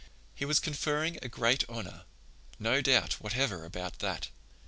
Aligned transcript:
"He 0.33 0.45
was 0.45 0.59
conferring 0.59 1.19
a 1.21 1.29
great 1.29 1.63
honor—no 1.69 2.81
doubt 2.81 3.21
whatever 3.21 3.65
about 3.65 3.99
that. 3.99 4.29